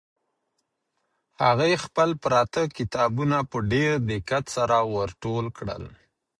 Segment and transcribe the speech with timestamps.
[1.41, 5.83] هغې خپل پراته کتابونه په ډېر دقت سره ور ټول کړل.